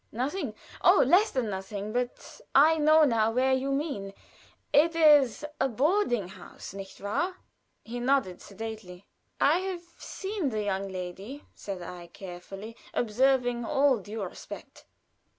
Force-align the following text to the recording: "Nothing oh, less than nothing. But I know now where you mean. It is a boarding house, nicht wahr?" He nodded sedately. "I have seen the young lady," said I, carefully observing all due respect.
"Nothing 0.11 0.55
oh, 0.83 1.03
less 1.05 1.29
than 1.29 1.51
nothing. 1.51 1.93
But 1.93 2.41
I 2.55 2.79
know 2.79 3.03
now 3.03 3.29
where 3.29 3.53
you 3.53 3.71
mean. 3.71 4.15
It 4.73 4.95
is 4.95 5.45
a 5.59 5.69
boarding 5.69 6.27
house, 6.29 6.73
nicht 6.73 6.99
wahr?" 7.01 7.35
He 7.83 7.99
nodded 7.99 8.41
sedately. 8.41 9.05
"I 9.39 9.59
have 9.59 9.83
seen 9.99 10.49
the 10.49 10.63
young 10.63 10.87
lady," 10.87 11.43
said 11.53 11.83
I, 11.83 12.07
carefully 12.07 12.75
observing 12.95 13.63
all 13.63 13.99
due 13.99 14.23
respect. 14.23 14.85